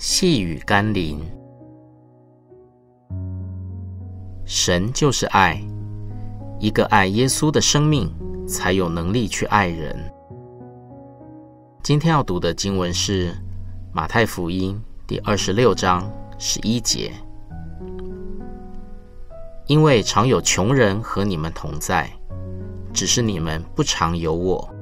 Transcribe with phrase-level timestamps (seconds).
[0.00, 1.18] 细雨甘霖，
[4.44, 5.60] 神就是爱，
[6.60, 8.08] 一个爱耶稣的生命
[8.46, 9.98] 才有能力去爱人。
[11.82, 13.34] 今天要读的经文是
[13.92, 16.08] 马太福音第二十六章
[16.38, 17.12] 十一节，
[19.66, 22.08] 因为常有穷人和你们同在，
[22.92, 24.72] 只是你们不常有我。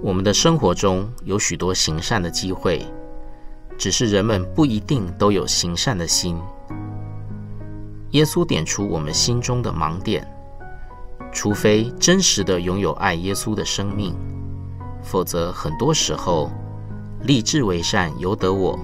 [0.00, 2.86] 我们的生活中有许多行善的机会，
[3.76, 6.38] 只是人们不一定都有行善的心。
[8.12, 10.26] 耶稣点出我们心中的盲点，
[11.32, 14.16] 除非真实的拥有爱耶稣的生命，
[15.02, 16.50] 否则很多时候
[17.22, 18.78] 立志为善由得我，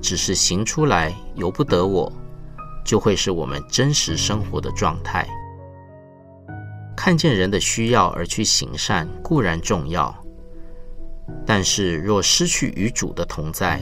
[0.00, 2.10] 只是行出来由不得我，
[2.84, 5.28] 就会是我们真实生活的状态。
[6.96, 10.12] 看见人的需要而去行善固然重要。
[11.46, 13.80] 但是，若失去与主的同在，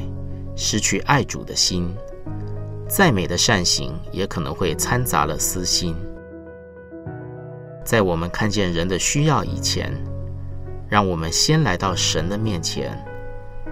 [0.55, 1.93] 失去爱主的心，
[2.87, 5.97] 再美的善行也可能会掺杂了私心。
[7.83, 9.91] 在我们看见人的需要以前，
[10.91, 13.03] 让我们先来到神的面前，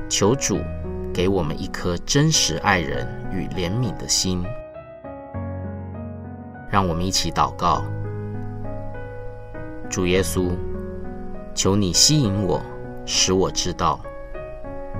[0.08, 0.58] 求主
[1.12, 4.42] 给我们一颗真实爱人与怜悯的心。
[6.70, 7.84] 让我们一起祷告：
[9.90, 10.50] 主耶稣，
[11.54, 12.58] 求你吸引我。
[13.04, 14.00] 使我知道，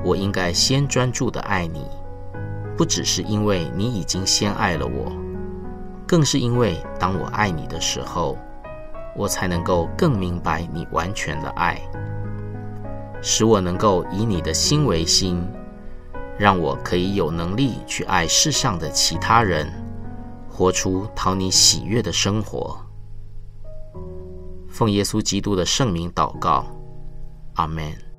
[0.04, 1.86] 我应该先专注的爱你，
[2.76, 5.12] 不只是因为你已经先爱了我，
[6.06, 8.36] 更是因为当我爱你的时候，
[9.16, 11.80] 我才能够更明白你完全的爱，
[13.22, 15.46] 使我能够以你的心为心，
[16.36, 19.72] 让我可以有能力去爱世上的其他人，
[20.50, 22.76] 活出讨你喜悦的生活。
[24.68, 26.66] 奉耶稣基督的圣名祷告。
[27.58, 28.11] Amen.